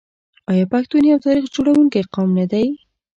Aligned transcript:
آیا 0.51 0.65
پښتون 0.73 1.01
یو 1.11 1.23
تاریخ 1.25 1.45
جوړونکی 1.55 2.09
قوم 2.13 2.29
نه 2.39 2.45
دی؟ 2.51 2.65